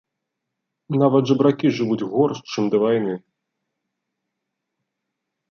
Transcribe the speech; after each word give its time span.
Нават 1.01 1.23
жабракі 1.31 1.71
жывуць 1.79 2.07
горш, 2.15 2.37
чым 2.55 2.63
да 2.75 2.81
вайны. 2.85 3.13